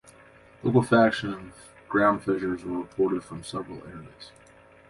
Liquefaction 0.63 1.31
and 1.31 1.51
ground 1.87 2.23
fissures 2.23 2.65
were 2.65 2.79
reported 2.79 3.23
from 3.23 3.43
several 3.43 3.83
areas. 3.87 4.31